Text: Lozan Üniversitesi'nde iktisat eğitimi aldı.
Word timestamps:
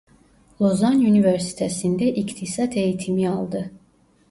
Lozan 0.61 1.01
Üniversitesi'nde 1.01 2.13
iktisat 2.15 2.77
eğitimi 2.77 3.29
aldı. 3.29 3.71